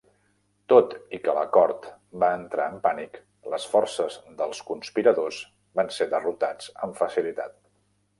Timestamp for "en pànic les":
2.75-3.67